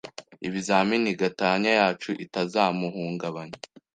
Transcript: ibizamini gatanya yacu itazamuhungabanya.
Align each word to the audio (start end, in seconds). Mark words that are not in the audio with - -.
ibizamini 0.47 1.09
gatanya 1.21 1.71
yacu 1.79 2.11
itazamuhungabanya. 2.25 3.59